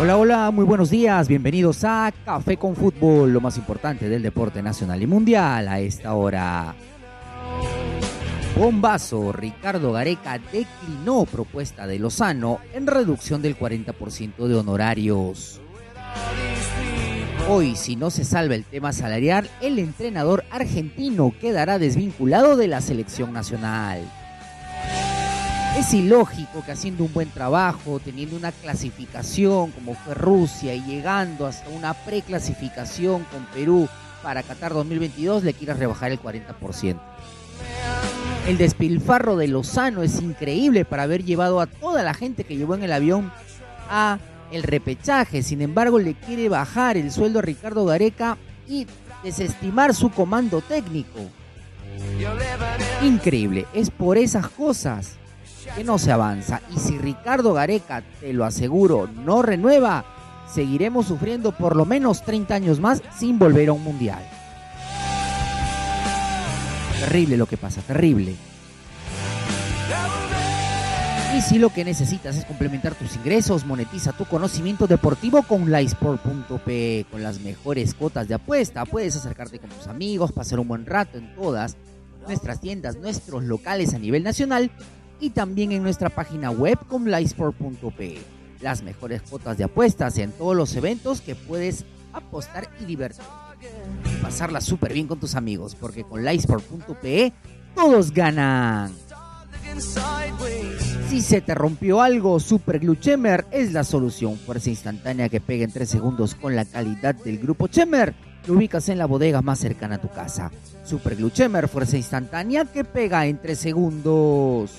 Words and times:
Hola, 0.00 0.16
hola, 0.16 0.50
muy 0.52 0.64
buenos 0.64 0.90
días, 0.90 1.26
bienvenidos 1.26 1.84
a 1.84 2.12
Café 2.24 2.56
con 2.56 2.76
Fútbol, 2.76 3.32
lo 3.32 3.40
más 3.40 3.58
importante 3.58 4.08
del 4.08 4.22
deporte 4.22 4.62
nacional 4.62 5.02
y 5.02 5.06
mundial 5.06 5.66
a 5.68 5.80
esta 5.80 6.14
hora. 6.14 6.74
Bombazo, 8.56 9.32
Ricardo 9.32 9.92
Gareca 9.92 10.38
declinó 10.38 11.24
propuesta 11.26 11.86
de 11.86 11.98
Lozano 11.98 12.60
en 12.72 12.86
reducción 12.86 13.42
del 13.42 13.58
40% 13.58 14.46
de 14.46 14.54
honorarios. 14.54 15.60
Hoy, 17.48 17.76
si 17.76 17.96
no 17.96 18.10
se 18.10 18.24
salva 18.24 18.54
el 18.54 18.64
tema 18.64 18.92
salarial, 18.92 19.50
el 19.60 19.78
entrenador 19.78 20.44
argentino 20.50 21.34
quedará 21.40 21.78
desvinculado 21.78 22.56
de 22.56 22.68
la 22.68 22.80
selección 22.80 23.32
nacional. 23.32 24.00
Es 25.78 25.94
ilógico 25.94 26.64
que 26.64 26.72
haciendo 26.72 27.04
un 27.04 27.12
buen 27.12 27.30
trabajo, 27.30 28.00
teniendo 28.00 28.34
una 28.34 28.50
clasificación 28.50 29.70
como 29.70 29.94
fue 29.94 30.12
Rusia 30.12 30.74
y 30.74 30.82
llegando 30.82 31.46
hasta 31.46 31.70
una 31.70 31.94
preclasificación 31.94 33.22
con 33.30 33.46
Perú 33.54 33.88
para 34.20 34.42
Qatar 34.42 34.72
2022, 34.74 35.44
le 35.44 35.54
quieras 35.54 35.78
rebajar 35.78 36.10
el 36.10 36.20
40%. 36.20 36.98
El 38.48 38.58
despilfarro 38.58 39.36
de 39.36 39.46
Lozano 39.46 40.02
es 40.02 40.20
increíble 40.20 40.84
para 40.84 41.04
haber 41.04 41.22
llevado 41.22 41.60
a 41.60 41.66
toda 41.66 42.02
la 42.02 42.12
gente 42.12 42.42
que 42.42 42.56
llevó 42.56 42.74
en 42.74 42.82
el 42.82 42.92
avión 42.92 43.30
a 43.88 44.18
el 44.50 44.64
repechaje. 44.64 45.44
Sin 45.44 45.62
embargo, 45.62 46.00
le 46.00 46.14
quiere 46.14 46.48
bajar 46.48 46.96
el 46.96 47.12
sueldo 47.12 47.38
a 47.38 47.42
Ricardo 47.42 47.84
Gareca 47.84 48.36
y 48.66 48.84
desestimar 49.22 49.94
su 49.94 50.10
comando 50.10 50.60
técnico. 50.60 51.20
Increíble, 53.00 53.66
es 53.72 53.90
por 53.92 54.18
esas 54.18 54.48
cosas 54.48 55.18
que 55.68 55.84
no 55.84 55.98
se 55.98 56.12
avanza. 56.12 56.60
Y 56.74 56.78
si 56.78 56.98
Ricardo 56.98 57.54
Gareca, 57.54 58.02
te 58.20 58.32
lo 58.32 58.44
aseguro, 58.44 59.08
no 59.24 59.42
renueva, 59.42 60.04
seguiremos 60.52 61.06
sufriendo 61.06 61.52
por 61.52 61.76
lo 61.76 61.84
menos 61.84 62.22
30 62.22 62.54
años 62.54 62.80
más 62.80 63.02
sin 63.16 63.38
volver 63.38 63.68
a 63.68 63.72
un 63.72 63.84
mundial. 63.84 64.22
Terrible 67.00 67.36
lo 67.36 67.46
que 67.46 67.56
pasa, 67.56 67.80
terrible. 67.82 68.34
Y 71.36 71.40
si 71.42 71.58
lo 71.58 71.68
que 71.70 71.84
necesitas 71.84 72.36
es 72.36 72.44
complementar 72.44 72.94
tus 72.94 73.14
ingresos, 73.14 73.64
monetiza 73.64 74.12
tu 74.12 74.24
conocimiento 74.24 74.86
deportivo 74.86 75.42
con 75.42 75.70
Lysport.p 75.70 77.06
con 77.10 77.22
las 77.22 77.38
mejores 77.40 77.94
cuotas 77.94 78.26
de 78.26 78.34
apuesta. 78.34 78.84
Puedes 78.84 79.14
acercarte 79.14 79.60
con 79.60 79.70
tus 79.70 79.86
amigos, 79.86 80.32
pasar 80.32 80.58
un 80.58 80.66
buen 80.66 80.86
rato 80.86 81.18
en 81.18 81.32
todas 81.36 81.76
nuestras 82.26 82.60
tiendas, 82.60 82.96
nuestros 82.96 83.44
locales 83.44 83.94
a 83.94 83.98
nivel 83.98 84.24
nacional 84.24 84.70
y 85.20 85.30
también 85.30 85.72
en 85.72 85.82
nuestra 85.82 86.10
página 86.10 86.50
web 86.50 86.78
con 86.88 87.10
Lysport.p 87.10 88.18
Las 88.60 88.82
mejores 88.82 89.22
cuotas 89.22 89.58
de 89.58 89.64
apuestas 89.64 90.18
en 90.18 90.32
todos 90.32 90.56
los 90.56 90.74
eventos 90.76 91.20
que 91.20 91.34
puedes 91.34 91.84
apostar 92.12 92.68
y 92.80 92.84
divertir. 92.84 93.24
pasarla 94.22 94.60
súper 94.60 94.92
bien 94.92 95.06
con 95.06 95.20
tus 95.20 95.34
amigos, 95.34 95.74
porque 95.74 96.04
con 96.04 96.24
Lysport.pe 96.24 97.32
todos 97.74 98.12
ganan. 98.12 98.92
Si 101.08 101.20
se 101.20 101.40
te 101.40 101.54
rompió 101.54 102.02
algo, 102.02 102.40
Super 102.40 102.80
Glue 102.80 102.98
Chemer 102.98 103.46
es 103.50 103.72
la 103.72 103.84
solución. 103.84 104.36
Fuerza 104.36 104.70
instantánea 104.70 105.28
que 105.28 105.40
pega 105.40 105.64
en 105.64 105.70
3 105.70 105.88
segundos 105.88 106.34
con 106.34 106.56
la 106.56 106.64
calidad 106.64 107.14
del 107.14 107.38
grupo 107.38 107.68
Chemer. 107.68 108.14
Lo 108.46 108.54
ubicas 108.54 108.88
en 108.88 108.98
la 108.98 109.06
bodega 109.06 109.42
más 109.42 109.58
cercana 109.58 109.96
a 109.96 110.00
tu 110.00 110.08
casa. 110.08 110.50
Super 110.84 111.16
Glue 111.16 111.30
Chemer, 111.30 111.68
fuerza 111.68 111.96
instantánea 111.96 112.64
que 112.64 112.84
pega 112.84 113.26
en 113.26 113.38
3 113.38 113.58
segundos. 113.58 114.72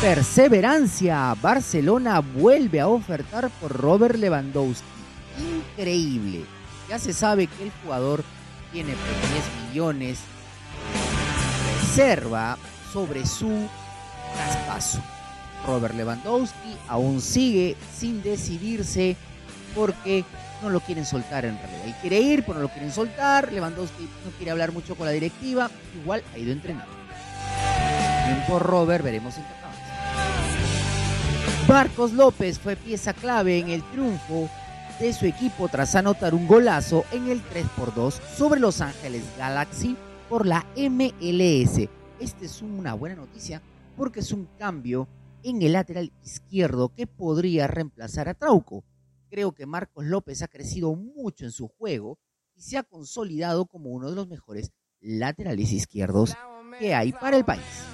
Perseverancia. 0.00 1.34
Barcelona 1.42 2.20
vuelve 2.20 2.78
a 2.78 2.86
ofertar 2.86 3.50
por 3.60 3.72
Robert 3.72 4.14
Lewandowski. 4.14 4.86
Increíble. 5.76 6.44
Ya 6.88 7.00
se 7.00 7.12
sabe 7.12 7.48
que 7.48 7.64
el 7.64 7.72
jugador 7.82 8.22
tiene 8.70 8.90
10 8.90 8.98
millones 9.68 10.20
reserva 11.80 12.56
sobre 12.92 13.26
su 13.26 13.66
traspaso. 14.36 15.02
Robert 15.66 15.96
Lewandowski 15.96 16.76
aún 16.86 17.20
sigue 17.20 17.76
sin 17.92 18.22
decidirse 18.22 19.16
porque 19.74 20.24
no 20.62 20.70
lo 20.70 20.78
quieren 20.78 21.06
soltar 21.06 21.44
en 21.44 21.58
realidad. 21.58 21.86
Él 21.86 21.94
quiere 22.00 22.20
ir, 22.20 22.44
pero 22.44 22.54
no 22.54 22.60
lo 22.60 22.68
quieren 22.68 22.92
soltar. 22.92 23.52
Lewandowski 23.52 24.04
no 24.24 24.30
quiere 24.36 24.52
hablar 24.52 24.70
mucho 24.70 24.94
con 24.94 25.06
la 25.06 25.12
directiva. 25.12 25.68
Igual 26.00 26.22
ha 26.32 26.38
ido 26.38 26.50
a 26.50 26.54
entrenar. 26.54 26.86
Bien 28.26 28.44
por 28.46 28.62
Robert, 28.62 29.02
veremos 29.02 29.36
en 29.38 29.42
qué. 29.42 29.67
Marcos 31.68 32.14
López 32.14 32.58
fue 32.58 32.76
pieza 32.76 33.12
clave 33.12 33.58
en 33.58 33.68
el 33.68 33.82
triunfo 33.90 34.48
de 34.98 35.12
su 35.12 35.26
equipo 35.26 35.68
tras 35.68 35.94
anotar 35.94 36.34
un 36.34 36.46
golazo 36.46 37.04
en 37.12 37.28
el 37.28 37.42
3x2 37.42 38.22
sobre 38.38 38.58
Los 38.58 38.80
Ángeles 38.80 39.22
Galaxy 39.36 39.94
por 40.30 40.46
la 40.46 40.64
MLS. 40.78 41.86
Esta 42.20 42.44
es 42.46 42.62
una 42.62 42.94
buena 42.94 43.16
noticia 43.16 43.60
porque 43.98 44.20
es 44.20 44.32
un 44.32 44.48
cambio 44.58 45.08
en 45.42 45.60
el 45.60 45.74
lateral 45.74 46.10
izquierdo 46.24 46.88
que 46.94 47.06
podría 47.06 47.66
reemplazar 47.66 48.30
a 48.30 48.34
Trauco. 48.34 48.82
Creo 49.28 49.52
que 49.52 49.66
Marcos 49.66 50.06
López 50.06 50.40
ha 50.40 50.48
crecido 50.48 50.94
mucho 50.94 51.44
en 51.44 51.52
su 51.52 51.68
juego 51.68 52.18
y 52.56 52.62
se 52.62 52.78
ha 52.78 52.82
consolidado 52.82 53.66
como 53.66 53.90
uno 53.90 54.08
de 54.08 54.16
los 54.16 54.26
mejores 54.26 54.72
laterales 55.00 55.70
izquierdos 55.70 56.34
que 56.78 56.94
hay 56.94 57.12
para 57.12 57.36
el 57.36 57.44
país. 57.44 57.84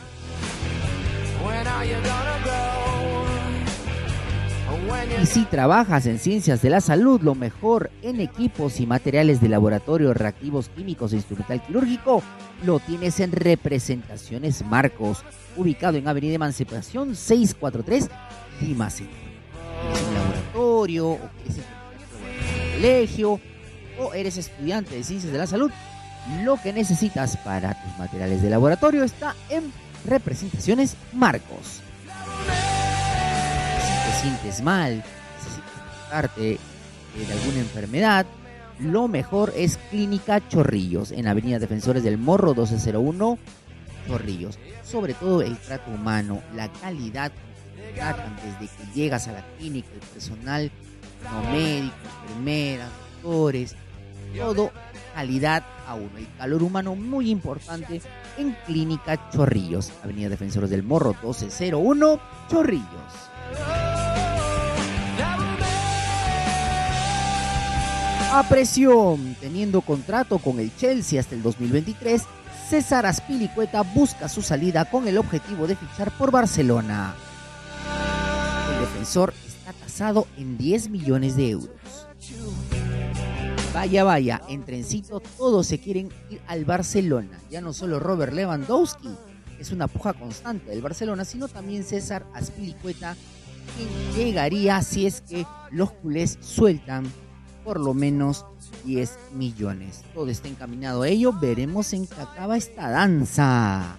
Y 5.22 5.26
si 5.26 5.44
trabajas 5.44 6.04
en 6.06 6.18
ciencias 6.18 6.60
de 6.60 6.70
la 6.70 6.80
salud, 6.80 7.20
lo 7.22 7.34
mejor 7.34 7.90
en 8.02 8.20
equipos 8.20 8.78
y 8.80 8.86
materiales 8.86 9.40
de 9.40 9.48
laboratorio, 9.48 10.12
reactivos 10.12 10.68
químicos 10.68 11.12
e 11.12 11.16
instrumental 11.16 11.62
quirúrgico, 11.62 12.22
lo 12.62 12.78
tienes 12.78 13.20
en 13.20 13.32
Representaciones 13.32 14.64
Marcos, 14.66 15.24
ubicado 15.56 15.96
en 15.96 16.08
Avenida 16.08 16.34
Emancipación 16.34 17.16
643, 17.16 18.10
Lima 18.60 18.90
City. 18.90 19.10
¿Tienes 19.80 20.02
un 20.02 20.14
laboratorio 20.14 21.08
o 21.08 21.18
quieres 21.42 21.58
un 21.58 22.74
colegio 22.74 23.40
o 23.98 24.14
eres 24.14 24.36
estudiante 24.36 24.94
de 24.94 25.04
ciencias 25.04 25.32
de 25.32 25.38
la 25.38 25.46
salud? 25.46 25.70
Lo 26.42 26.60
que 26.60 26.72
necesitas 26.72 27.36
para 27.38 27.80
tus 27.82 27.98
materiales 27.98 28.42
de 28.42 28.50
laboratorio 28.50 29.04
está 29.04 29.34
en 29.48 29.72
Representaciones 30.04 30.96
Marcos 31.12 31.80
sientes 34.24 34.62
mal, 34.62 35.04
necesitas 35.36 35.98
tratarte 36.08 36.52
eh, 36.52 36.58
de 37.14 37.32
alguna 37.32 37.58
enfermedad, 37.58 38.24
lo 38.80 39.06
mejor 39.06 39.52
es 39.54 39.76
Clínica 39.90 40.46
Chorrillos, 40.48 41.12
en 41.12 41.28
Avenida 41.28 41.58
Defensores 41.58 42.02
del 42.02 42.16
Morro 42.16 42.54
1201, 42.54 43.38
Chorrillos. 44.08 44.58
Sobre 44.82 45.12
todo 45.12 45.42
el 45.42 45.58
trato 45.58 45.90
humano, 45.90 46.40
la 46.54 46.72
calidad 46.72 47.32
desde 47.76 48.72
que 48.74 48.92
llegas 48.94 49.28
a 49.28 49.32
la 49.32 49.44
clínica, 49.58 49.88
el 49.92 50.00
personal 50.00 50.70
no 51.22 51.52
médico, 51.52 51.94
enfermeras, 52.22 52.90
doctores, 53.22 53.76
todo 54.38 54.72
calidad 55.14 55.62
a 55.86 55.94
uno. 55.96 56.16
El 56.16 56.28
calor 56.38 56.62
humano 56.62 56.96
muy 56.96 57.30
importante 57.30 58.00
en 58.38 58.56
Clínica 58.64 59.30
Chorrillos, 59.30 59.92
Avenida 60.02 60.30
Defensores 60.30 60.70
del 60.70 60.82
Morro 60.82 61.10
1201, 61.10 62.20
Chorrillos. 62.50 63.33
A 68.34 68.42
presión, 68.48 69.36
teniendo 69.40 69.80
contrato 69.80 70.40
con 70.40 70.58
el 70.58 70.74
Chelsea 70.74 71.20
hasta 71.20 71.36
el 71.36 71.42
2023, 71.44 72.22
César 72.68 73.06
Aspilicueta 73.06 73.82
busca 73.82 74.28
su 74.28 74.42
salida 74.42 74.86
con 74.86 75.06
el 75.06 75.18
objetivo 75.18 75.68
de 75.68 75.76
fichar 75.76 76.10
por 76.18 76.32
Barcelona. 76.32 77.14
El 78.74 78.80
defensor 78.80 79.32
está 79.46 79.72
tasado 79.74 80.26
en 80.36 80.58
10 80.58 80.88
millones 80.88 81.36
de 81.36 81.50
euros. 81.50 82.08
Vaya, 83.72 84.02
vaya, 84.02 84.42
en 84.48 84.64
trencito 84.64 85.20
todos 85.20 85.68
se 85.68 85.78
quieren 85.78 86.08
ir 86.28 86.40
al 86.48 86.64
Barcelona. 86.64 87.38
Ya 87.52 87.60
no 87.60 87.72
solo 87.72 88.00
Robert 88.00 88.32
Lewandowski, 88.32 89.10
es 89.60 89.70
una 89.70 89.86
puja 89.86 90.12
constante 90.12 90.70
del 90.70 90.82
Barcelona, 90.82 91.24
sino 91.24 91.46
también 91.46 91.84
César 91.84 92.26
Aspilicueta, 92.34 93.14
quien 93.76 94.16
llegaría 94.16 94.82
si 94.82 95.06
es 95.06 95.20
que 95.20 95.46
los 95.70 95.92
culés 95.92 96.36
sueltan 96.40 97.04
por 97.64 97.80
lo 97.80 97.94
menos 97.94 98.44
10 98.84 99.18
millones. 99.34 100.04
Todo 100.14 100.28
está 100.28 100.46
encaminado 100.48 101.02
a 101.02 101.08
ello. 101.08 101.32
Veremos 101.32 101.92
en 101.92 102.06
qué 102.06 102.20
acaba 102.20 102.56
esta 102.56 102.90
danza. 102.90 103.96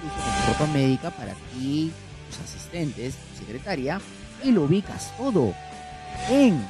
con 0.00 0.52
ropa 0.52 0.72
médica 0.72 1.10
para 1.10 1.34
ti, 1.52 1.92
tus 2.30 2.38
asistentes, 2.40 3.16
tu 3.16 3.44
secretaria, 3.44 4.00
y 4.42 4.52
lo 4.52 4.62
ubicas 4.62 5.14
todo 5.18 5.52
en 6.30 6.64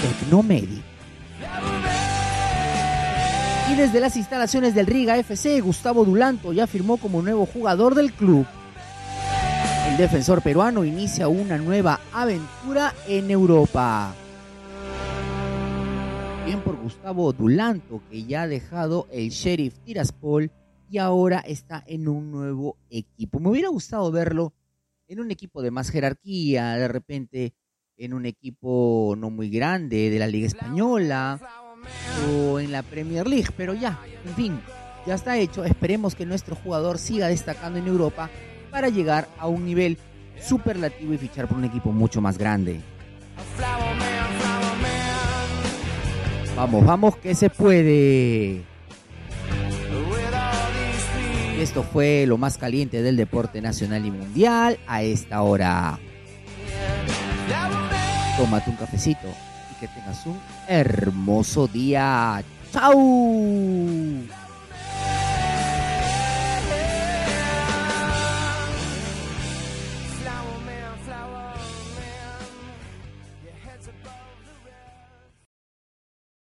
Tecnomedic. 0.00 0.93
Y 3.70 3.76
desde 3.76 3.98
las 3.98 4.14
instalaciones 4.16 4.74
del 4.74 4.86
Riga 4.86 5.16
FC, 5.16 5.60
Gustavo 5.62 6.04
Dulanto 6.04 6.52
ya 6.52 6.66
firmó 6.66 6.98
como 6.98 7.22
nuevo 7.22 7.46
jugador 7.46 7.94
del 7.94 8.12
club. 8.12 8.46
El 9.88 9.96
defensor 9.96 10.42
peruano 10.42 10.84
inicia 10.84 11.28
una 11.28 11.56
nueva 11.56 11.98
aventura 12.12 12.92
en 13.08 13.30
Europa. 13.30 14.14
Bien 16.44 16.60
por 16.60 16.76
Gustavo 16.76 17.32
Dulanto, 17.32 18.02
que 18.10 18.24
ya 18.24 18.42
ha 18.42 18.48
dejado 18.48 19.08
el 19.10 19.30
Sheriff 19.30 19.78
Tiraspol 19.78 20.50
y 20.90 20.98
ahora 20.98 21.38
está 21.38 21.82
en 21.86 22.06
un 22.06 22.30
nuevo 22.30 22.76
equipo. 22.90 23.40
Me 23.40 23.48
hubiera 23.48 23.70
gustado 23.70 24.12
verlo 24.12 24.52
en 25.08 25.20
un 25.20 25.30
equipo 25.30 25.62
de 25.62 25.70
más 25.70 25.88
jerarquía, 25.88 26.74
de 26.74 26.88
repente 26.88 27.54
en 27.96 28.12
un 28.12 28.26
equipo 28.26 29.14
no 29.16 29.30
muy 29.30 29.48
grande 29.48 30.10
de 30.10 30.18
la 30.18 30.26
Liga 30.26 30.48
Española 30.48 31.40
o 32.28 32.58
en 32.60 32.72
la 32.72 32.82
Premier 32.82 33.26
League, 33.26 33.48
pero 33.56 33.74
ya, 33.74 33.98
en 34.26 34.34
fin, 34.34 34.60
ya 35.06 35.14
está 35.14 35.36
hecho. 35.36 35.64
Esperemos 35.64 36.14
que 36.14 36.26
nuestro 36.26 36.56
jugador 36.56 36.98
siga 36.98 37.28
destacando 37.28 37.78
en 37.78 37.86
Europa 37.86 38.30
para 38.70 38.88
llegar 38.88 39.28
a 39.38 39.46
un 39.46 39.64
nivel 39.64 39.98
superlativo 40.40 41.14
y 41.14 41.18
fichar 41.18 41.46
por 41.46 41.58
un 41.58 41.64
equipo 41.64 41.92
mucho 41.92 42.20
más 42.20 42.38
grande. 42.38 42.80
Vamos, 46.56 46.84
vamos 46.84 47.16
que 47.16 47.34
se 47.34 47.50
puede. 47.50 48.62
Esto 51.58 51.82
fue 51.82 52.26
lo 52.26 52.36
más 52.36 52.58
caliente 52.58 53.02
del 53.02 53.16
deporte 53.16 53.60
nacional 53.60 54.04
y 54.04 54.10
mundial 54.10 54.78
a 54.86 55.02
esta 55.02 55.42
hora. 55.42 55.98
Tómate 58.36 58.70
un 58.70 58.76
cafecito 58.76 59.28
que 59.86 60.00
tengas 60.00 60.24
un 60.24 60.40
hermoso 60.66 61.66
día. 61.66 62.42
¡Chao! 62.72 64.43